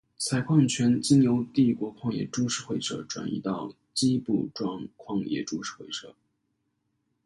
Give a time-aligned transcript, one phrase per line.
[0.17, 4.49] 采矿权经由帝国矿业株式会社转移到矶部
[4.97, 6.15] 矿业株式会社。